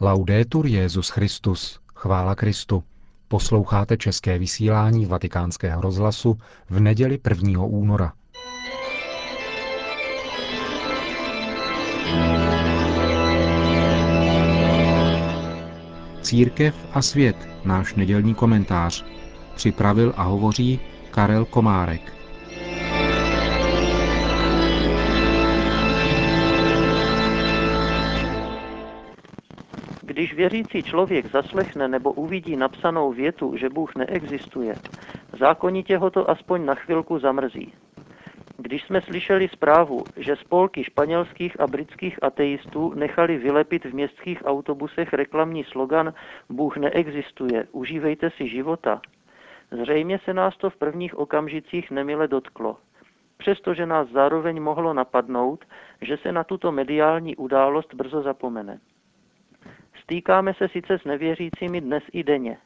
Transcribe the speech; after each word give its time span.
Laudetur 0.00 0.66
Jezus 0.66 1.08
Christus, 1.08 1.80
chvála 1.94 2.34
Kristu. 2.34 2.82
Posloucháte 3.28 3.96
české 3.96 4.38
vysílání 4.38 5.06
Vatikánského 5.06 5.80
rozhlasu 5.80 6.38
v 6.70 6.80
neděli 6.80 7.18
1. 7.30 7.62
února. 7.62 8.12
Církev 16.22 16.74
a 16.92 17.02
svět, 17.02 17.36
náš 17.64 17.94
nedělní 17.94 18.34
komentář. 18.34 19.04
Připravil 19.54 20.12
a 20.16 20.22
hovoří 20.22 20.80
Karel 21.10 21.44
Komárek. 21.44 22.23
Když 30.14 30.34
věřící 30.34 30.82
člověk 30.82 31.26
zaslechne 31.26 31.88
nebo 31.88 32.12
uvidí 32.12 32.56
napsanou 32.56 33.12
větu, 33.12 33.56
že 33.56 33.68
Bůh 33.68 33.94
neexistuje, 33.94 34.74
zákonitě 35.38 35.98
ho 35.98 36.10
to 36.10 36.30
aspoň 36.30 36.64
na 36.64 36.74
chvilku 36.74 37.18
zamrzí. 37.18 37.74
Když 38.56 38.82
jsme 38.82 39.00
slyšeli 39.00 39.48
zprávu, 39.48 40.04
že 40.16 40.36
spolky 40.36 40.84
španělských 40.84 41.60
a 41.60 41.66
britských 41.66 42.22
ateistů 42.22 42.94
nechali 42.94 43.38
vylepit 43.38 43.84
v 43.84 43.94
městských 43.94 44.46
autobusech 44.46 45.12
reklamní 45.12 45.64
slogan 45.64 46.14
Bůh 46.48 46.76
neexistuje, 46.76 47.66
užívejte 47.72 48.30
si 48.30 48.48
života, 48.48 49.00
zřejmě 49.70 50.18
se 50.18 50.34
nás 50.34 50.56
to 50.56 50.70
v 50.70 50.76
prvních 50.76 51.18
okamžicích 51.18 51.90
nemile 51.90 52.28
dotklo. 52.28 52.76
Přestože 53.36 53.86
nás 53.86 54.08
zároveň 54.08 54.62
mohlo 54.62 54.94
napadnout, 54.94 55.64
že 56.02 56.16
se 56.16 56.32
na 56.32 56.44
tuto 56.44 56.72
mediální 56.72 57.36
událost 57.36 57.94
brzo 57.94 58.22
zapomene. 58.22 58.78
Stýkáme 60.04 60.54
se 60.54 60.68
sice 60.68 60.98
s 60.98 61.04
nevěřícími 61.04 61.80
dnes 61.80 62.02
i 62.12 62.22
denně, 62.22 62.56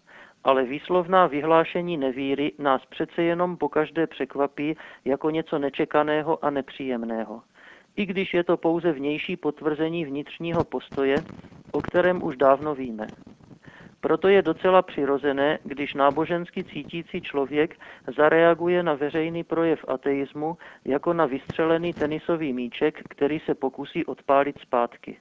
ale 0.44 0.64
výslovná 0.64 1.26
vyhlášení 1.26 1.96
nevíry 1.96 2.52
nás 2.58 2.86
přece 2.86 3.22
jenom 3.22 3.56
pokaždé 3.56 4.06
překvapí 4.06 4.76
jako 5.04 5.30
něco 5.30 5.58
nečekaného 5.58 6.44
a 6.44 6.50
nepříjemného. 6.50 7.42
I 7.96 8.06
když 8.06 8.34
je 8.34 8.44
to 8.44 8.56
pouze 8.56 8.92
vnější 8.92 9.36
potvrzení 9.36 10.04
vnitřního 10.04 10.64
postoje, 10.64 11.16
o 11.72 11.80
kterém 11.80 12.22
už 12.22 12.36
dávno 12.36 12.74
víme. 12.74 13.06
Proto 14.00 14.28
je 14.28 14.42
docela 14.42 14.82
přirozené, 14.82 15.58
když 15.64 15.94
nábožensky 15.94 16.64
cítící 16.64 17.20
člověk 17.20 17.76
zareaguje 18.16 18.82
na 18.82 18.94
veřejný 18.94 19.44
projev 19.44 19.84
ateismu 19.88 20.56
jako 20.84 21.12
na 21.12 21.26
vystřelený 21.26 21.92
tenisový 21.92 22.52
míček, 22.52 23.02
který 23.08 23.40
se 23.40 23.54
pokusí 23.54 24.06
odpálit 24.06 24.58
zpátky. 24.58 25.18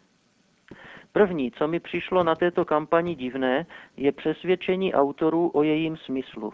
První, 1.11 1.51
co 1.51 1.67
mi 1.67 1.79
přišlo 1.79 2.23
na 2.23 2.35
této 2.35 2.65
kampani 2.65 3.15
divné, 3.15 3.65
je 3.97 4.11
přesvědčení 4.11 4.93
autorů 4.93 5.51
o 5.53 5.63
jejím 5.63 5.97
smyslu. 5.97 6.53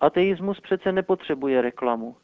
Ateismus 0.00 0.60
přece 0.60 0.92
nepotřebuje 0.92 1.62
reklamu, 1.62 2.16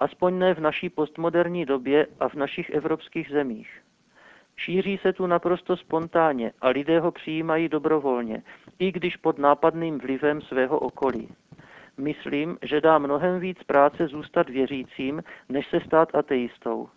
aspoň 0.00 0.38
ne 0.38 0.54
v 0.54 0.60
naší 0.60 0.90
postmoderní 0.90 1.64
době 1.64 2.06
a 2.20 2.28
v 2.28 2.34
našich 2.34 2.70
evropských 2.70 3.28
zemích. 3.30 3.80
Šíří 4.56 4.98
se 5.02 5.12
tu 5.12 5.26
naprosto 5.26 5.76
spontánně 5.76 6.52
a 6.60 6.68
lidé 6.68 7.00
ho 7.00 7.12
přijímají 7.12 7.68
dobrovolně, 7.68 8.42
i 8.78 8.92
když 8.92 9.16
pod 9.16 9.38
nápadným 9.38 9.98
vlivem 9.98 10.40
svého 10.40 10.78
okolí. 10.78 11.28
Myslím, 11.98 12.58
že 12.62 12.80
dá 12.80 12.98
mnohem 12.98 13.40
víc 13.40 13.62
práce 13.62 14.08
zůstat 14.08 14.48
věřícím, 14.48 15.22
než 15.48 15.66
se 15.66 15.80
stát 15.80 16.14
ateistou. 16.14 16.88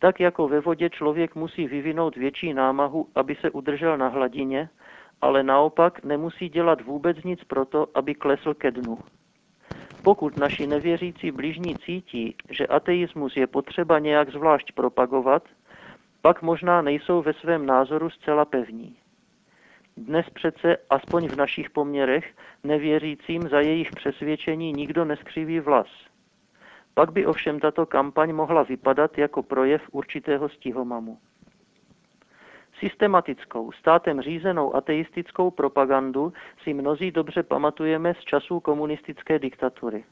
Tak 0.00 0.20
jako 0.20 0.48
ve 0.48 0.60
vodě 0.60 0.90
člověk 0.90 1.34
musí 1.34 1.66
vyvinout 1.66 2.16
větší 2.16 2.54
námahu, 2.54 3.08
aby 3.14 3.36
se 3.36 3.50
udržel 3.50 3.98
na 3.98 4.08
hladině, 4.08 4.68
ale 5.20 5.42
naopak 5.42 6.04
nemusí 6.04 6.48
dělat 6.48 6.80
vůbec 6.80 7.22
nic 7.24 7.44
proto, 7.44 7.86
aby 7.94 8.14
klesl 8.14 8.54
ke 8.54 8.70
dnu. 8.70 8.98
Pokud 10.02 10.36
naši 10.36 10.66
nevěřící 10.66 11.30
blížní 11.30 11.76
cítí, 11.76 12.36
že 12.50 12.66
ateismus 12.66 13.36
je 13.36 13.46
potřeba 13.46 13.98
nějak 13.98 14.30
zvlášť 14.30 14.72
propagovat, 14.72 15.42
pak 16.22 16.42
možná 16.42 16.82
nejsou 16.82 17.22
ve 17.22 17.32
svém 17.32 17.66
názoru 17.66 18.10
zcela 18.10 18.44
pevní. 18.44 18.96
Dnes 19.96 20.26
přece, 20.30 20.76
aspoň 20.90 21.28
v 21.28 21.36
našich 21.36 21.70
poměrech, 21.70 22.34
nevěřícím 22.64 23.42
za 23.42 23.60
jejich 23.60 23.90
přesvědčení 23.90 24.72
nikdo 24.72 25.04
neskřiví 25.04 25.60
vlas– 25.60 25.88
pak 27.00 27.12
by 27.12 27.26
ovšem 27.26 27.60
tato 27.60 27.86
kampaň 27.86 28.32
mohla 28.32 28.62
vypadat 28.62 29.18
jako 29.18 29.42
projev 29.42 29.82
určitého 29.92 30.48
stihomamu. 30.48 31.18
Systematickou, 32.78 33.72
státem 33.72 34.20
řízenou 34.20 34.74
ateistickou 34.76 35.50
propagandu 35.50 36.32
si 36.62 36.74
mnozí 36.74 37.10
dobře 37.10 37.42
pamatujeme 37.42 38.14
z 38.14 38.20
časů 38.20 38.60
komunistické 38.60 39.38
diktatury. 39.38 40.04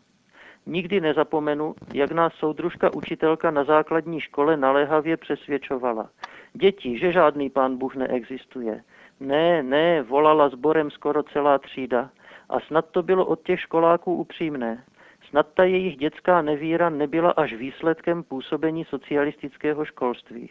Nikdy 0.66 1.00
nezapomenu, 1.00 1.74
jak 1.94 2.12
nás 2.12 2.32
soudružka 2.32 2.94
učitelka 2.94 3.50
na 3.50 3.64
základní 3.64 4.20
škole 4.20 4.56
naléhavě 4.56 5.16
přesvědčovala. 5.16 6.10
Děti, 6.52 6.98
že 6.98 7.12
žádný 7.12 7.50
pán 7.50 7.76
Bůh 7.76 7.96
neexistuje. 7.96 8.82
Ne, 9.20 9.62
ne, 9.62 10.02
volala 10.02 10.48
sborem 10.48 10.90
skoro 10.90 11.22
celá 11.22 11.58
třída. 11.58 12.10
A 12.48 12.60
snad 12.60 12.84
to 12.90 13.02
bylo 13.02 13.26
od 13.26 13.42
těch 13.42 13.60
školáků 13.60 14.14
upřímné. 14.14 14.84
Snad 15.30 15.46
ta 15.54 15.64
jejich 15.64 15.96
dětská 15.96 16.42
nevíra 16.42 16.90
nebyla 16.90 17.30
až 17.30 17.52
výsledkem 17.54 18.22
působení 18.22 18.84
socialistického 18.84 19.84
školství. 19.84 20.50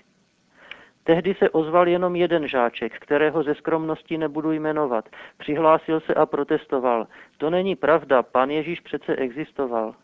Tehdy 1.03 1.35
se 1.35 1.49
ozval 1.49 1.87
jenom 1.87 2.15
jeden 2.15 2.47
žáček, 2.47 2.99
kterého 2.99 3.43
ze 3.43 3.55
skromnosti 3.55 4.17
nebudu 4.17 4.51
jmenovat. 4.51 5.09
Přihlásil 5.37 5.99
se 5.99 6.13
a 6.13 6.25
protestoval. 6.25 7.07
To 7.37 7.49
není 7.49 7.75
pravda, 7.75 8.23
pan 8.23 8.49
Ježíš 8.49 8.79
přece 8.79 9.15
existoval. 9.15 9.95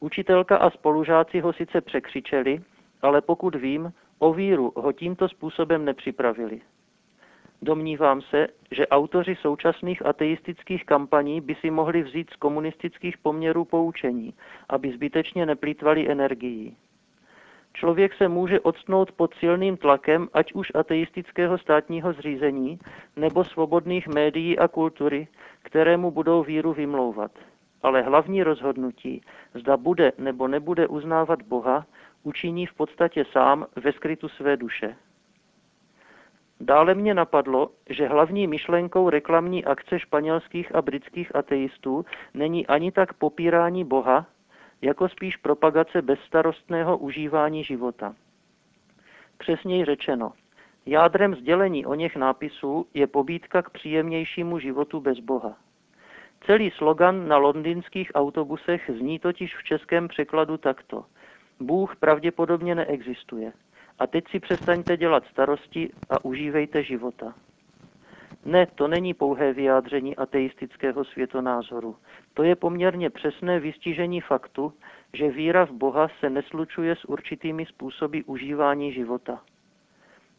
Učitelka 0.00 0.56
a 0.56 0.70
spolužáci 0.70 1.40
ho 1.40 1.52
sice 1.52 1.80
překřičeli, 1.80 2.60
ale 3.02 3.20
pokud 3.20 3.54
vím, 3.54 3.92
o 4.18 4.32
víru 4.32 4.72
ho 4.76 4.92
tímto 4.92 5.28
způsobem 5.28 5.84
nepřipravili. 5.84 6.60
Domnívám 7.62 8.22
se, 8.22 8.46
že 8.70 8.86
autoři 8.86 9.36
současných 9.36 10.06
ateistických 10.06 10.84
kampaní 10.84 11.40
by 11.40 11.54
si 11.54 11.70
mohli 11.70 12.02
vzít 12.02 12.30
z 12.30 12.36
komunistických 12.36 13.18
poměrů 13.18 13.64
poučení, 13.64 14.34
aby 14.68 14.92
zbytečně 14.92 15.46
neplýtvali 15.46 16.10
energií. 16.10 16.76
Člověk 17.72 18.14
se 18.14 18.28
může 18.28 18.60
odstnout 18.60 19.12
pod 19.12 19.34
silným 19.34 19.76
tlakem, 19.76 20.28
ať 20.32 20.52
už 20.52 20.72
ateistického 20.74 21.58
státního 21.58 22.12
zřízení, 22.12 22.78
nebo 23.16 23.44
svobodných 23.44 24.08
médií 24.08 24.58
a 24.58 24.68
kultury, 24.68 25.28
kterému 25.62 26.10
budou 26.10 26.42
víru 26.42 26.72
vymlouvat. 26.72 27.30
Ale 27.82 28.02
hlavní 28.02 28.42
rozhodnutí, 28.42 29.22
zda 29.54 29.76
bude 29.76 30.12
nebo 30.18 30.48
nebude 30.48 30.86
uznávat 30.86 31.42
Boha, 31.42 31.86
učiní 32.22 32.66
v 32.66 32.74
podstatě 32.74 33.24
sám 33.32 33.66
ve 33.76 33.92
skrytu 33.92 34.28
své 34.28 34.56
duše. 34.56 34.96
Dále 36.64 36.94
mě 36.94 37.14
napadlo, 37.14 37.70
že 37.90 38.08
hlavní 38.08 38.46
myšlenkou 38.46 39.10
reklamní 39.10 39.64
akce 39.64 39.98
španělských 39.98 40.74
a 40.74 40.82
britských 40.82 41.36
ateistů 41.36 42.04
není 42.34 42.66
ani 42.66 42.92
tak 42.92 43.12
popírání 43.12 43.84
Boha, 43.84 44.26
jako 44.82 45.08
spíš 45.08 45.36
propagace 45.36 46.02
bezstarostného 46.02 46.98
užívání 46.98 47.64
života. 47.64 48.14
Přesněji 49.38 49.84
řečeno, 49.84 50.32
jádrem 50.86 51.34
sdělení 51.34 51.86
o 51.86 51.94
něch 51.94 52.16
nápisů 52.16 52.86
je 52.94 53.06
pobídka 53.06 53.62
k 53.62 53.70
příjemnějšímu 53.70 54.58
životu 54.58 55.00
bez 55.00 55.18
Boha. 55.18 55.56
Celý 56.46 56.70
slogan 56.70 57.28
na 57.28 57.36
londýnských 57.36 58.10
autobusech 58.14 58.90
zní 58.98 59.18
totiž 59.18 59.56
v 59.56 59.64
českém 59.64 60.08
překladu 60.08 60.56
takto. 60.56 61.04
Bůh 61.60 61.96
pravděpodobně 61.96 62.74
neexistuje. 62.74 63.52
A 64.02 64.06
teď 64.06 64.24
si 64.30 64.40
přestaňte 64.40 64.96
dělat 64.96 65.24
starosti 65.30 65.90
a 66.10 66.24
užívejte 66.24 66.82
života. 66.82 67.34
Ne, 68.44 68.66
to 68.66 68.88
není 68.88 69.14
pouhé 69.14 69.52
vyjádření 69.52 70.16
ateistického 70.16 71.04
světonázoru. 71.04 71.96
To 72.34 72.42
je 72.42 72.56
poměrně 72.56 73.10
přesné 73.10 73.60
vystižení 73.60 74.20
faktu, 74.20 74.72
že 75.12 75.30
víra 75.30 75.66
v 75.66 75.70
Boha 75.70 76.08
se 76.20 76.30
neslučuje 76.30 76.96
s 76.96 77.04
určitými 77.04 77.66
způsoby 77.66 78.20
užívání 78.26 78.92
života. 78.92 79.42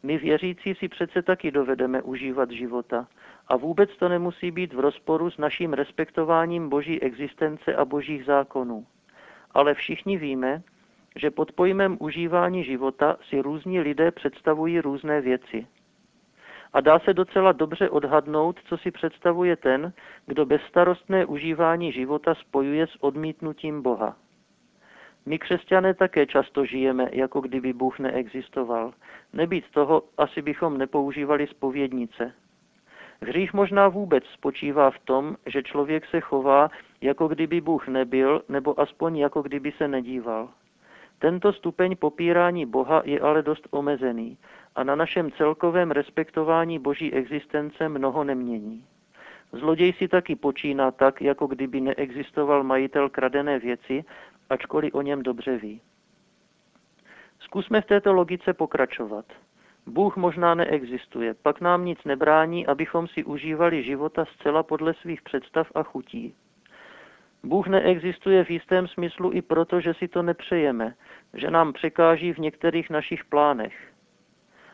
My 0.03 0.17
věřící 0.17 0.75
si 0.75 0.88
přece 0.88 1.21
taky 1.21 1.51
dovedeme 1.51 2.01
užívat 2.01 2.51
života 2.51 3.07
a 3.47 3.57
vůbec 3.57 3.97
to 3.97 4.09
nemusí 4.09 4.51
být 4.51 4.73
v 4.73 4.79
rozporu 4.79 5.29
s 5.29 5.38
naším 5.38 5.73
respektováním 5.73 6.69
boží 6.69 7.01
existence 7.01 7.75
a 7.75 7.85
božích 7.85 8.25
zákonů. 8.25 8.85
Ale 9.51 9.73
všichni 9.73 10.17
víme, 10.17 10.63
že 11.15 11.31
pod 11.31 11.51
pojmem 11.51 11.98
užívání 12.00 12.63
života 12.63 13.18
si 13.30 13.42
různí 13.42 13.80
lidé 13.80 14.12
představují 14.12 14.80
různé 14.80 15.21
věci. 15.21 15.68
A 16.74 16.81
dá 16.81 17.00
se 17.00 17.13
docela 17.13 17.51
dobře 17.51 17.89
odhadnout, 17.89 18.60
co 18.65 18.77
si 18.77 18.92
představuje 18.92 19.56
ten, 19.56 19.94
kdo 20.25 20.45
bezstarostné 20.45 21.25
užívání 21.25 21.92
života 21.92 22.36
spojuje 22.36 22.88
s 22.88 23.04
odmítnutím 23.04 23.81
Boha. 23.81 24.15
My 25.25 25.39
křesťané 25.39 25.94
také 25.94 26.25
často 26.25 26.65
žijeme, 26.65 27.10
jako 27.12 27.42
kdyby 27.42 27.74
Bůh 27.74 28.00
neexistoval. 28.00 28.94
Nebýt 29.33 29.71
toho, 29.71 30.04
asi 30.18 30.42
bychom 30.42 30.77
nepoužívali 30.77 31.48
spovědnice. 31.48 32.33
Hřích 33.21 33.54
možná 33.54 33.88
vůbec 33.88 34.24
spočívá 34.25 34.92
v 34.92 35.00
tom, 35.00 35.36
že 35.45 35.63
člověk 35.63 36.06
se 36.06 36.19
chová, 36.19 36.69
jako 37.01 37.27
kdyby 37.27 37.62
Bůh 37.62 37.88
nebyl, 37.88 38.42
nebo 38.50 38.80
aspoň 38.80 39.18
jako 39.18 39.42
kdyby 39.42 39.71
se 39.71 39.88
nedíval. 39.88 40.50
Tento 41.23 41.53
stupeň 41.53 41.95
popírání 41.95 42.65
Boha 42.65 43.01
je 43.05 43.19
ale 43.19 43.41
dost 43.41 43.67
omezený 43.71 44.37
a 44.75 44.83
na 44.83 44.95
našem 44.95 45.31
celkovém 45.31 45.91
respektování 45.91 46.79
boží 46.79 47.13
existence 47.13 47.89
mnoho 47.89 48.23
nemění. 48.23 48.85
Zloděj 49.51 49.93
si 49.93 50.07
taky 50.07 50.35
počíná 50.35 50.91
tak, 50.91 51.21
jako 51.21 51.47
kdyby 51.47 51.81
neexistoval 51.81 52.63
majitel 52.63 53.09
kradené 53.09 53.59
věci, 53.59 54.03
ačkoliv 54.49 54.93
o 54.93 55.01
něm 55.01 55.23
dobře 55.23 55.57
ví. 55.57 55.81
Zkusme 57.39 57.81
v 57.81 57.85
této 57.85 58.13
logice 58.13 58.53
pokračovat. 58.53 59.25
Bůh 59.85 60.17
možná 60.17 60.55
neexistuje, 60.55 61.33
pak 61.33 61.61
nám 61.61 61.85
nic 61.85 61.99
nebrání, 62.05 62.67
abychom 62.67 63.07
si 63.07 63.23
užívali 63.23 63.83
života 63.83 64.25
zcela 64.25 64.63
podle 64.63 64.93
svých 64.93 65.21
představ 65.21 65.67
a 65.75 65.83
chutí. 65.83 66.35
Bůh 67.45 67.67
neexistuje 67.67 68.43
v 68.43 68.49
jistém 68.49 68.87
smyslu 68.87 69.31
i 69.33 69.41
proto, 69.41 69.79
že 69.79 69.93
si 69.93 70.07
to 70.07 70.21
nepřejeme, 70.21 70.93
že 71.33 71.51
nám 71.51 71.73
překáží 71.73 72.33
v 72.33 72.37
některých 72.37 72.89
našich 72.89 73.25
plánech. 73.25 73.73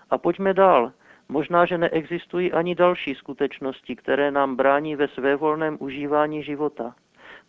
A 0.09 0.17
pojďme 0.17 0.53
dál. 0.53 0.91
Možná, 1.29 1.65
že 1.65 1.77
neexistují 1.77 2.53
ani 2.53 2.75
další 2.75 3.15
skutečnosti, 3.15 3.95
které 3.95 4.31
nám 4.31 4.55
brání 4.55 4.95
ve 4.95 5.07
svévolném 5.07 5.77
užívání 5.79 6.43
života. 6.43 6.95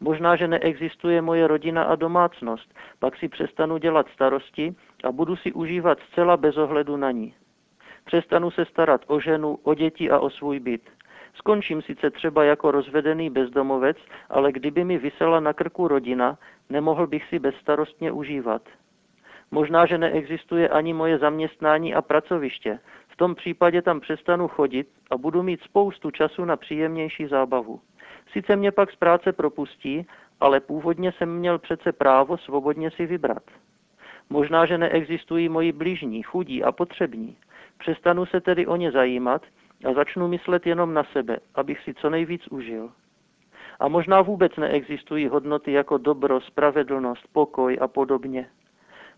Možná, 0.01 0.37
že 0.37 0.49
neexistuje 0.49 1.23
moje 1.23 1.47
rodina 1.47 1.83
a 1.83 1.95
domácnost, 1.95 2.75
pak 2.99 3.17
si 3.17 3.29
přestanu 3.29 3.79
dělat 3.79 4.07
starosti 4.15 4.75
a 5.05 5.13
budu 5.13 5.37
si 5.37 5.53
užívat 5.53 5.99
zcela 6.11 6.37
bez 6.37 6.57
ohledu 6.57 6.97
na 6.97 7.11
ní. 7.11 7.35
Přestanu 8.05 8.51
se 8.51 8.65
starat 8.65 9.01
o 9.07 9.21
ženu, 9.21 9.59
o 9.63 9.75
děti 9.75 10.11
a 10.11 10.19
o 10.19 10.31
svůj 10.31 10.61
byt. 10.61 10.83
Skončím 11.35 11.83
sice 11.83 12.11
třeba 12.11 12.45
jako 12.45 12.71
rozvedený 12.71 13.31
bezdomovec, 13.31 13.97
ale 14.31 14.53
kdyby 14.53 14.85
mi 14.85 14.99
vysela 14.99 15.41
na 15.41 15.53
krku 15.53 15.89
rodina, 15.89 16.39
nemohl 16.71 17.07
bych 17.07 17.25
si 17.29 17.39
bezstarostně 17.39 18.13
užívat. 18.13 18.63
Možná, 19.51 19.87
že 19.87 19.99
neexistuje 19.99 20.69
ani 20.69 20.93
moje 20.93 21.19
zaměstnání 21.19 21.95
a 21.95 22.03
pracoviště. 22.03 22.79
V 23.09 23.17
tom 23.17 23.35
případě 23.35 23.83
tam 23.83 24.01
přestanu 24.01 24.49
chodit 24.49 24.89
a 25.11 25.17
budu 25.17 25.43
mít 25.43 25.61
spoustu 25.63 26.11
času 26.11 26.45
na 26.45 26.57
příjemnější 26.57 27.27
zábavu. 27.27 27.81
Sice 28.33 28.57
mě 28.57 28.73
pak 28.73 28.91
z 28.91 28.97
práce 28.97 29.33
propustí, 29.33 30.07
ale 30.41 30.61
původně 30.61 31.13
jsem 31.13 31.37
měl 31.37 31.59
přece 31.59 31.93
právo 31.93 32.39
svobodně 32.39 32.91
si 32.91 33.07
vybrat. 33.07 33.43
Možná, 34.31 34.67
že 34.67 34.79
neexistují 34.79 35.49
moji 35.49 35.73
blížní, 35.73 36.23
chudí 36.23 36.65
a 36.65 36.73
potřební. 36.73 37.37
Přestanu 37.79 38.27
se 38.27 38.41
tedy 38.41 38.67
o 38.67 38.77
ně 38.77 38.93
zajímat 38.93 39.43
a 39.85 39.93
začnu 39.93 40.29
myslet 40.29 40.67
jenom 40.67 40.95
na 40.95 41.05
sebe, 41.05 41.39
abych 41.55 41.81
si 41.81 41.95
co 41.95 42.11
nejvíc 42.11 42.49
užil. 42.49 42.93
A 43.81 43.89
možná 43.89 44.23
vůbec 44.23 44.57
neexistují 44.57 45.29
hodnoty 45.29 45.73
jako 45.73 45.99
dobro, 45.99 46.41
spravedlnost, 46.41 47.29
pokoj 47.33 47.79
a 47.81 47.89
podobně. 47.89 48.51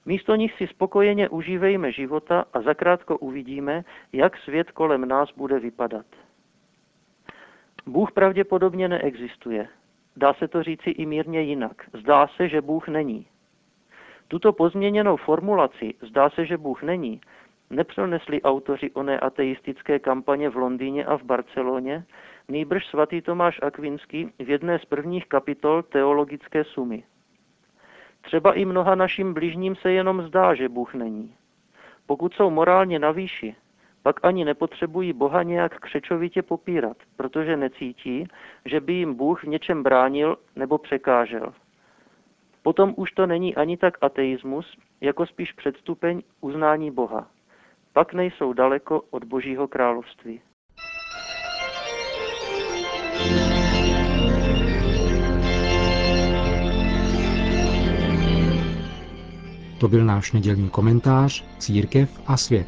Místo 0.06 0.34
nich 0.34 0.54
si 0.56 0.66
spokojeně 0.66 1.28
užívejme 1.28 1.92
života 1.92 2.44
a 2.52 2.60
zakrátko 2.60 3.18
uvidíme, 3.18 3.84
jak 4.12 4.36
svět 4.36 4.70
kolem 4.70 5.08
nás 5.08 5.32
bude 5.36 5.58
vypadat. 5.58 6.06
Bůh 7.86 8.12
pravděpodobně 8.12 8.88
neexistuje. 8.88 9.68
Dá 10.16 10.34
se 10.34 10.48
to 10.48 10.62
říci 10.62 10.90
i 10.90 11.06
mírně 11.06 11.40
jinak. 11.40 11.82
Zdá 11.92 12.26
se, 12.26 12.48
že 12.48 12.60
Bůh 12.60 12.88
není. 12.88 13.26
Tuto 14.28 14.52
pozměněnou 14.52 15.16
formulaci 15.16 15.94
zdá 16.02 16.30
se, 16.30 16.46
že 16.46 16.56
Bůh 16.56 16.82
není, 16.82 17.20
nepřenesli 17.72 18.42
autoři 18.42 18.90
oné 18.90 19.20
ateistické 19.20 19.98
kampaně 19.98 20.48
v 20.48 20.56
Londýně 20.56 21.04
a 21.04 21.16
v 21.16 21.22
Barceloně, 21.22 22.04
nýbrž 22.48 22.86
svatý 22.86 23.22
Tomáš 23.22 23.60
Akvinský 23.62 24.32
v 24.38 24.50
jedné 24.50 24.78
z 24.78 24.84
prvních 24.84 25.26
kapitol 25.26 25.82
teologické 25.82 26.64
sumy. 26.64 27.04
Třeba 28.20 28.52
i 28.52 28.64
mnoha 28.64 28.94
našim 28.94 29.34
bližním 29.34 29.76
se 29.76 29.92
jenom 29.92 30.22
zdá, 30.22 30.54
že 30.54 30.68
Bůh 30.68 30.94
není. 30.94 31.34
Pokud 32.06 32.34
jsou 32.34 32.50
morálně 32.50 32.98
na 32.98 33.10
výši, 33.10 33.56
pak 34.02 34.24
ani 34.24 34.44
nepotřebují 34.44 35.12
Boha 35.12 35.42
nějak 35.42 35.80
křečovitě 35.80 36.42
popírat, 36.42 36.96
protože 37.16 37.56
necítí, 37.56 38.28
že 38.64 38.80
by 38.80 38.92
jim 38.92 39.14
Bůh 39.14 39.44
v 39.44 39.46
něčem 39.46 39.82
bránil 39.82 40.36
nebo 40.56 40.78
překážel. 40.78 41.52
Potom 42.62 42.94
už 42.96 43.12
to 43.12 43.26
není 43.26 43.54
ani 43.54 43.76
tak 43.76 43.98
ateismus, 44.00 44.76
jako 45.00 45.26
spíš 45.26 45.52
předstupeň 45.52 46.22
uznání 46.40 46.90
Boha. 46.90 47.30
Pak 47.92 48.14
nejsou 48.14 48.52
daleko 48.52 49.02
od 49.10 49.24
Božího 49.24 49.68
království. 49.68 50.40
To 59.80 59.88
byl 59.88 60.04
náš 60.04 60.32
nedělní 60.32 60.70
komentář 60.70 61.44
Církev 61.58 62.20
a 62.26 62.36
svět. 62.36 62.66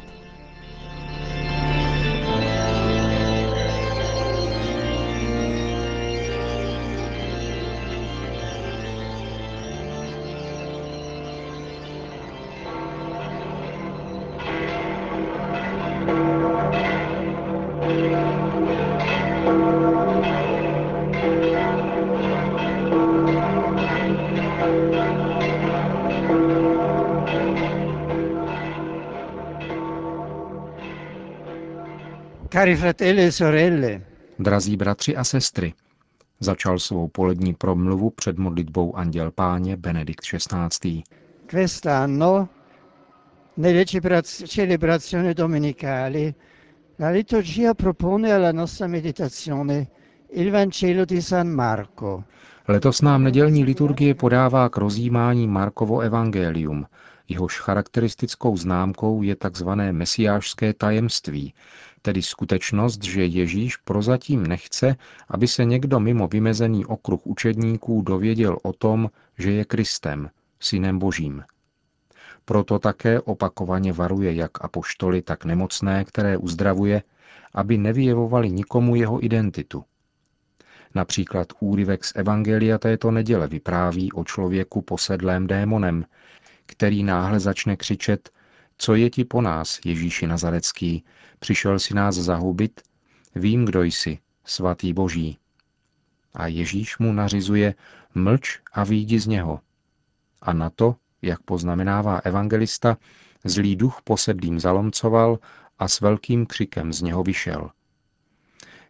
Cari 32.47 32.75
fratelli 32.75 33.23
e 33.23 33.31
sorelle. 33.31 34.01
Drazí 34.39 34.77
bratři 34.77 35.15
a 35.15 35.23
sestry, 35.23 35.73
začal 36.39 36.79
svou 36.79 37.07
polední 37.07 37.53
promluvu 37.53 38.09
před 38.09 38.37
modlitbou 38.37 38.95
Anděl 38.95 39.31
Páně 39.31 39.77
Benedikt 39.77 40.25
XVI. 40.25 41.03
Quest'anno, 41.45 42.49
nelle 43.57 43.85
celebrazioni 44.47 45.33
la 46.99 47.09
liturgia 47.09 47.73
propone 47.73 48.33
alla 48.33 48.51
nostra 48.51 48.87
meditazione 48.87 49.87
il 50.31 50.51
Vangelo 50.51 51.05
di 51.05 51.21
San 51.21 51.49
Marco. 51.49 52.23
Letos 52.67 53.01
nám 53.01 53.23
nedělní 53.23 53.63
liturgie 53.63 54.15
podává 54.15 54.69
k 54.69 54.77
rozjímání 54.77 55.47
Markovo 55.47 55.99
evangelium, 55.99 56.85
jehož 57.29 57.59
charakteristickou 57.59 58.57
známkou 58.57 59.21
je 59.21 59.35
tzv. 59.35 59.69
mesiášské 59.91 60.73
tajemství, 60.73 61.53
tedy 62.05 62.21
skutečnost, 62.21 63.03
že 63.03 63.25
Ježíš 63.25 63.77
prozatím 63.77 64.47
nechce, 64.47 64.95
aby 65.29 65.47
se 65.47 65.65
někdo 65.65 65.99
mimo 65.99 66.27
vymezený 66.27 66.85
okruh 66.85 67.19
učedníků 67.23 68.01
dověděl 68.01 68.57
o 68.63 68.73
tom, 68.73 69.09
že 69.37 69.51
je 69.51 69.65
Kristem, 69.65 70.29
synem 70.59 70.99
Božím. 70.99 71.43
Proto 72.45 72.79
také 72.79 73.21
opakovaně 73.21 73.93
varuje 73.93 74.33
jak 74.33 74.63
apoštoly, 74.65 75.21
tak 75.21 75.45
nemocné, 75.45 76.05
které 76.05 76.37
uzdravuje, 76.37 77.03
aby 77.53 77.77
nevyjevovali 77.77 78.51
nikomu 78.51 78.95
jeho 78.95 79.25
identitu. 79.25 79.83
Například 80.95 81.47
úryvek 81.59 82.05
z 82.05 82.13
Evangelia 82.15 82.77
této 82.77 83.11
neděle 83.11 83.47
vypráví 83.47 84.11
o 84.11 84.23
člověku 84.23 84.81
posedlém 84.81 85.47
démonem, 85.47 86.05
který 86.65 87.03
náhle 87.03 87.39
začne 87.39 87.77
křičet 87.77 88.29
co 88.77 88.95
je 88.95 89.09
ti 89.09 89.25
po 89.25 89.41
nás, 89.41 89.79
Ježíši 89.85 90.27
Nazarecký? 90.27 91.03
Přišel 91.39 91.79
si 91.79 91.93
nás 91.93 92.15
zahubit? 92.15 92.81
Vím, 93.35 93.65
kdo 93.65 93.83
jsi, 93.83 94.19
svatý 94.45 94.93
Boží. 94.93 95.37
A 96.33 96.47
Ježíš 96.47 96.97
mu 96.97 97.13
nařizuje, 97.13 97.75
mlč 98.15 98.59
a 98.73 98.83
výjdi 98.83 99.19
z 99.19 99.27
něho. 99.27 99.59
A 100.41 100.53
na 100.53 100.69
to, 100.69 100.95
jak 101.21 101.41
poznamenává 101.41 102.17
evangelista, 102.17 102.97
zlý 103.43 103.75
duch 103.75 104.01
posedlým 104.03 104.59
zalomcoval 104.59 105.39
a 105.79 105.87
s 105.87 106.01
velkým 106.01 106.45
křikem 106.45 106.93
z 106.93 107.01
něho 107.01 107.23
vyšel. 107.23 107.69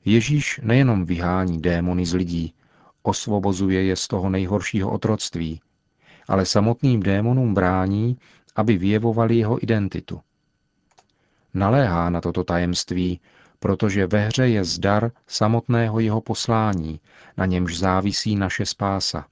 Ježíš 0.05 0.59
nejenom 0.63 1.05
vyhání 1.05 1.61
démony 1.61 2.05
z 2.05 2.13
lidí, 2.13 2.53
osvobozuje 3.01 3.83
je 3.83 3.95
z 3.95 4.07
toho 4.07 4.29
nejhoršího 4.29 4.91
otroctví, 4.91 5.61
ale 6.27 6.45
samotným 6.45 6.99
démonům 6.99 7.53
brání, 7.53 8.17
aby 8.55 8.77
vyjevovali 8.77 9.37
jeho 9.37 9.63
identitu. 9.63 10.21
Naléhá 11.53 12.09
na 12.09 12.21
toto 12.21 12.43
tajemství, 12.43 13.19
protože 13.59 14.07
ve 14.07 14.27
hře 14.27 14.47
je 14.47 14.63
zdar 14.63 15.11
samotného 15.27 15.99
jeho 15.99 16.21
poslání, 16.21 16.99
na 17.37 17.45
němž 17.45 17.77
závisí 17.77 18.35
naše 18.35 18.65
spása. 18.65 19.25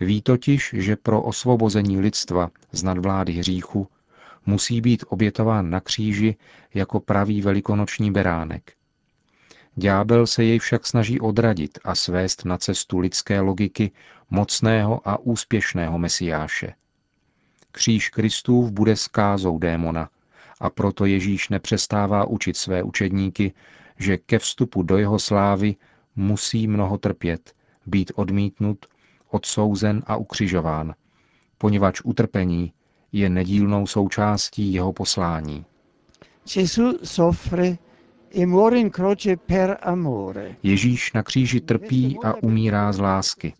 Ví 0.00 0.22
totiž, 0.22 0.74
že 0.78 0.96
pro 0.96 1.22
osvobození 1.22 2.00
lidstva 2.00 2.50
z 2.72 2.82
nadvlády 2.82 3.32
hříchu 3.32 3.88
musí 4.46 4.80
být 4.80 5.04
obětován 5.08 5.70
na 5.70 5.80
kříži 5.80 6.36
jako 6.74 7.00
pravý 7.00 7.42
velikonoční 7.42 8.10
beránek. 8.12 8.72
Ďábel 9.76 10.26
se 10.26 10.44
jej 10.44 10.58
však 10.58 10.86
snaží 10.86 11.20
odradit 11.20 11.78
a 11.84 11.94
svést 11.94 12.44
na 12.44 12.58
cestu 12.58 12.98
lidské 12.98 13.40
logiky 13.40 13.90
mocného 14.30 15.08
a 15.08 15.18
úspěšného 15.18 15.98
mesiáše. 15.98 16.74
Kříž 17.74 18.08
Kristův 18.08 18.70
bude 18.70 18.96
skázou 18.96 19.58
démona 19.58 20.08
a 20.60 20.70
proto 20.70 21.04
Ježíš 21.04 21.48
nepřestává 21.48 22.24
učit 22.24 22.56
své 22.56 22.82
učedníky, 22.82 23.52
že 23.98 24.18
ke 24.18 24.38
vstupu 24.38 24.82
do 24.82 24.98
jeho 24.98 25.18
slávy 25.18 25.76
musí 26.16 26.68
mnoho 26.68 26.98
trpět, 26.98 27.52
být 27.86 28.12
odmítnut, 28.14 28.86
odsouzen 29.30 30.02
a 30.06 30.16
ukřižován, 30.16 30.94
poněvadž 31.58 32.00
utrpení 32.04 32.72
je 33.12 33.28
nedílnou 33.28 33.86
součástí 33.86 34.72
jeho 34.72 34.92
poslání. 34.92 35.64
Ježíš 40.62 41.12
na 41.12 41.22
kříži 41.22 41.60
trpí 41.60 42.18
a 42.24 42.34
umírá 42.42 42.92
z 42.92 42.98
lásky. 42.98 43.54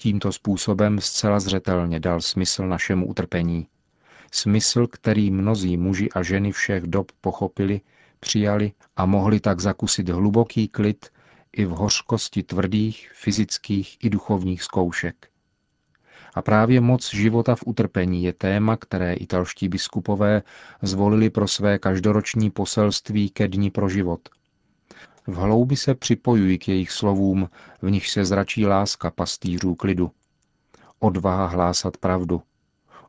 Tímto 0.00 0.32
způsobem 0.32 1.00
zcela 1.00 1.40
zřetelně 1.40 2.00
dal 2.00 2.20
smysl 2.20 2.66
našemu 2.66 3.06
utrpení. 3.06 3.66
Smysl, 4.32 4.86
který 4.86 5.30
mnozí 5.30 5.76
muži 5.76 6.08
a 6.10 6.22
ženy 6.22 6.52
všech 6.52 6.82
dob 6.82 7.12
pochopili, 7.20 7.80
přijali 8.20 8.72
a 8.96 9.06
mohli 9.06 9.40
tak 9.40 9.60
zakusit 9.60 10.08
hluboký 10.08 10.68
klid 10.68 11.06
i 11.52 11.64
v 11.64 11.70
hořkosti 11.70 12.42
tvrdých 12.42 13.10
fyzických 13.14 13.96
i 14.04 14.10
duchovních 14.10 14.62
zkoušek. 14.62 15.28
A 16.34 16.42
právě 16.42 16.80
moc 16.80 17.14
života 17.14 17.54
v 17.54 17.64
utrpení 17.66 18.24
je 18.24 18.32
téma, 18.32 18.76
které 18.76 19.14
italští 19.14 19.68
biskupové 19.68 20.42
zvolili 20.82 21.30
pro 21.30 21.48
své 21.48 21.78
každoroční 21.78 22.50
poselství 22.50 23.30
ke 23.30 23.48
dni 23.48 23.70
pro 23.70 23.88
život. 23.88 24.28
V 25.28 25.34
hloubi 25.34 25.76
se 25.76 25.94
připojují 25.94 26.58
k 26.58 26.68
jejich 26.68 26.90
slovům, 26.90 27.50
v 27.82 27.90
nich 27.90 28.08
se 28.10 28.24
zračí 28.24 28.66
láska 28.66 29.10
pastýřů 29.10 29.74
klidu. 29.74 30.10
Odvaha 30.98 31.46
hlásat 31.46 31.96
pravdu. 31.96 32.42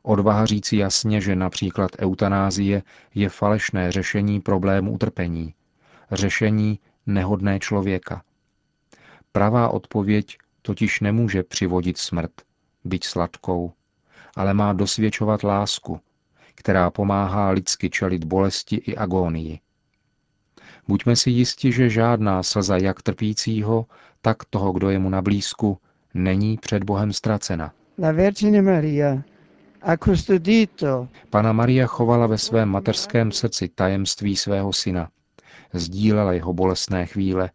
Odvaha 0.02 0.46
říci 0.46 0.76
jasně, 0.76 1.20
že 1.20 1.36
například 1.36 1.90
eutanázie 1.98 2.82
je 3.14 3.28
falešné 3.28 3.92
řešení 3.92 4.40
problému 4.40 4.92
utrpení. 4.92 5.54
Řešení 6.12 6.78
nehodné 7.06 7.58
člověka. 7.58 8.22
Pravá 9.32 9.68
odpověď 9.68 10.38
totiž 10.62 11.00
nemůže 11.00 11.42
přivodit 11.42 11.98
smrt, 11.98 12.32
byť 12.84 13.04
sladkou, 13.04 13.72
ale 14.36 14.54
má 14.54 14.72
dosvědčovat 14.72 15.42
lásku, 15.42 16.00
která 16.54 16.90
pomáhá 16.90 17.50
lidsky 17.50 17.90
čelit 17.90 18.24
bolesti 18.24 18.76
i 18.76 18.96
agónii. 18.96 19.60
Buďme 20.88 21.16
si 21.16 21.30
jisti, 21.30 21.72
že 21.72 21.90
žádná 21.90 22.42
slza 22.42 22.76
jak 22.76 23.02
trpícího, 23.02 23.86
tak 24.22 24.44
toho, 24.50 24.72
kdo 24.72 24.90
je 24.90 24.98
mu 24.98 25.08
na 25.08 25.22
blízku, 25.22 25.78
není 26.14 26.58
před 26.58 26.84
Bohem 26.84 27.12
ztracena. 27.12 27.72
La 27.98 28.12
Vergine 28.12 28.62
Maria 28.62 29.22
Pana 31.30 31.52
Maria 31.52 31.86
chovala 31.86 32.26
ve 32.26 32.38
svém 32.38 32.68
mateřském 32.68 33.32
srdci 33.32 33.68
tajemství 33.68 34.36
svého 34.36 34.72
syna. 34.72 35.10
Sdílela 35.72 36.32
jeho 36.32 36.52
bolestné 36.52 37.06
chvíle, 37.06 37.50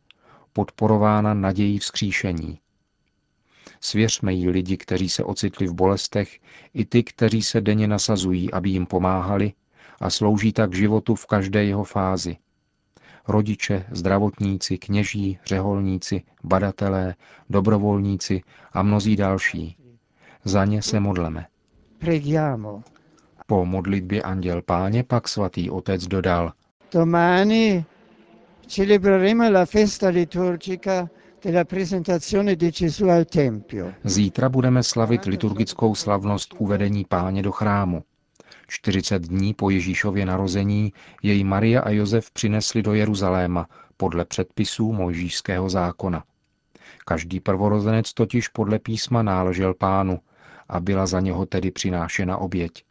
podporována 0.54 1.34
nadějí 1.34 1.80
vzkříšení. 1.80 2.60
Svěřme 3.82 4.34
jí 4.34 4.50
lidi, 4.50 4.78
kteří 4.78 5.10
se 5.10 5.24
ocitli 5.24 5.68
v 5.68 5.74
bolestech, 5.74 6.40
i 6.74 6.86
ty, 6.86 7.04
kteří 7.04 7.42
se 7.42 7.62
denně 7.62 7.88
nasazují, 7.88 8.52
aby 8.52 8.70
jim 8.70 8.86
pomáhali 8.86 9.54
a 10.02 10.10
slouží 10.10 10.54
tak 10.54 10.74
životu 10.74 11.16
v 11.16 11.26
každé 11.26 11.64
jeho 11.64 11.84
fázi. 11.84 12.38
Rodiče, 13.28 13.86
zdravotníci, 13.92 14.78
kněží, 14.78 15.40
řeholníci, 15.46 16.24
badatelé, 16.44 17.16
dobrovolníci 17.50 18.42
a 18.74 18.84
mnozí 18.84 19.16
další. 19.16 19.78
Za 20.44 20.66
ně 20.66 20.82
se 20.82 21.00
modleme. 21.00 21.46
Preghiamo. 21.98 22.84
Po 23.48 23.66
modlitbě 23.66 24.22
Anděl 24.22 24.62
Páně 24.62 25.04
pak 25.04 25.28
svatý 25.28 25.70
otec 25.70 26.08
dodal. 26.08 26.54
Domani 26.92 27.86
celebreremo 28.68 29.52
la 29.52 29.66
festa 29.66 30.10
liturgica 30.10 31.10
Zítra 34.04 34.50
budeme 34.50 34.84
slavit 34.84 35.26
liturgickou 35.26 35.96
slavnost 35.96 36.56
uvedení 36.58 37.06
páně 37.06 37.42
do 37.42 37.52
chrámu. 37.52 38.04
40 38.68 39.22
dní 39.22 39.54
po 39.54 39.70
Ježíšově 39.70 40.26
narození 40.26 40.94
jej 41.24 41.44
Maria 41.44 41.82
a 41.82 41.90
Josef 41.90 42.32
přinesli 42.32 42.82
do 42.82 42.94
Jeruzaléma 42.94 43.68
podle 43.98 44.26
předpisů 44.26 44.94
mojžíšského 44.94 45.70
zákona. 45.70 46.24
Každý 47.06 47.40
prvorozenec 47.40 48.14
totiž 48.14 48.48
podle 48.48 48.80
písma 48.80 49.24
náležel 49.24 49.74
pánu 49.74 50.20
a 50.70 50.80
byla 50.80 51.06
za 51.06 51.20
něho 51.20 51.46
tedy 51.46 51.72
přinášena 51.72 52.38
oběť. 52.38 52.84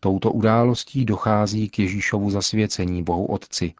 Touto 0.00 0.32
událostí 0.32 1.04
dochází 1.04 1.68
k 1.68 1.78
Ježíšovu 1.78 2.30
zasvěcení 2.30 3.02
Bohu 3.02 3.26
Otci 3.26 3.74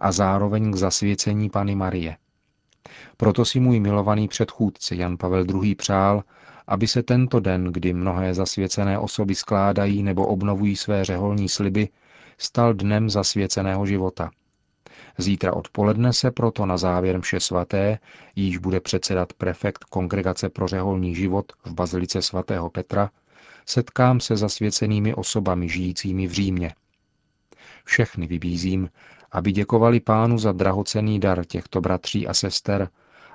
a 0.00 0.12
zároveň 0.12 0.72
k 0.72 0.76
zasvěcení 0.76 1.50
Pany 1.50 1.74
Marie. 1.74 2.16
Proto 3.16 3.44
si 3.44 3.60
můj 3.60 3.80
milovaný 3.80 4.28
předchůdce 4.28 4.94
Jan 4.96 5.16
Pavel 5.16 5.44
II. 5.62 5.74
přál, 5.74 6.22
aby 6.66 6.86
se 6.88 7.02
tento 7.02 7.40
den, 7.40 7.64
kdy 7.64 7.92
mnohé 7.92 8.34
zasvěcené 8.34 8.98
osoby 8.98 9.34
skládají 9.34 10.02
nebo 10.02 10.26
obnovují 10.26 10.76
své 10.76 11.04
řeholní 11.04 11.48
sliby, 11.48 11.88
stal 12.38 12.74
dnem 12.74 13.10
zasvěceného 13.10 13.86
života. 13.86 14.30
Zítra 15.18 15.52
odpoledne 15.52 16.12
se 16.12 16.30
proto 16.30 16.66
na 16.66 16.76
závěr 16.76 17.18
mše 17.18 17.40
svaté, 17.40 17.98
již 18.36 18.58
bude 18.58 18.80
předsedat 18.80 19.32
prefekt 19.32 19.84
Kongregace 19.84 20.48
pro 20.48 20.68
řeholní 20.68 21.14
život 21.14 21.52
v 21.64 21.74
Bazilice 21.74 22.22
svatého 22.22 22.70
Petra, 22.70 23.10
setkám 23.66 24.20
se 24.20 24.36
zasvěcenými 24.36 25.14
osobami 25.14 25.68
žijícími 25.68 26.26
v 26.26 26.32
Římě. 26.32 26.74
Všechny 27.84 28.26
vybízím, 28.26 28.88
aby 29.32 29.52
děkovali 29.52 30.00
pánu 30.00 30.38
za 30.38 30.52
drahocený 30.52 31.20
dar 31.20 31.44
těchto 31.44 31.80
bratří 31.80 32.26
a 32.26 32.34
sester 32.34 32.88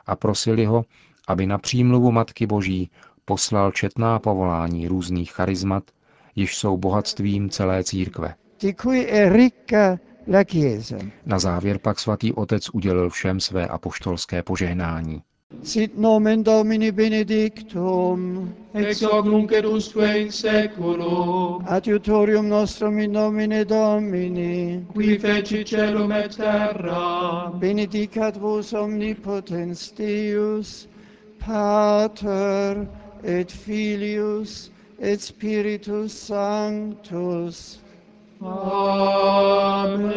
a 0.05 0.15
prosili 0.15 0.65
ho, 0.65 0.85
aby 1.27 1.45
na 1.45 1.57
přímluvu 1.57 2.11
Matky 2.11 2.47
Boží 2.47 2.89
poslal 3.25 3.71
četná 3.71 4.19
povolání 4.19 4.87
různých 4.87 5.31
charizmat, 5.33 5.83
již 6.35 6.57
jsou 6.57 6.77
bohatstvím 6.77 7.49
celé 7.49 7.83
církve. 7.83 8.35
Na 11.25 11.39
závěr 11.39 11.79
pak 11.79 11.99
svatý 11.99 12.33
otec 12.33 12.69
udělil 12.73 13.09
všem 13.09 13.39
své 13.39 13.67
apoštolské 13.67 14.43
požehnání. 14.43 15.21
Sit 15.63 15.97
nomen 15.97 16.43
Domini 16.43 16.91
benedictum, 16.91 18.53
ex 18.73 19.01
hoc 19.01 19.25
nunc 19.25 19.51
et 19.51 19.65
usque 19.65 20.03
in 20.15 20.29
seculum, 20.31 21.65
adiutorium 21.65 22.47
nostrum 22.47 22.99
in 22.99 23.11
nomine 23.11 23.65
Domini, 23.65 24.85
qui 24.93 25.17
feci 25.17 25.63
celum 25.63 26.11
et 26.11 26.31
terra, 26.31 27.51
benedicat 27.59 28.37
vos 28.37 28.73
omnipotens 28.73 29.91
Deus, 29.95 30.87
Pater 31.39 32.87
et 33.23 33.51
Filius 33.51 34.69
et 34.99 35.21
Spiritus 35.21 36.13
Sanctus. 36.13 37.79
Amen. 38.41 40.07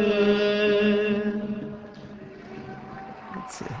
Grazie. 3.33 3.80